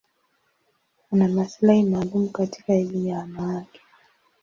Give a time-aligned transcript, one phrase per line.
[1.11, 3.81] Ana maslahi maalum katika elimu ya wanawake.